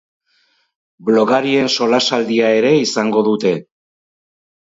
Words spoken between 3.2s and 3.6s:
dute.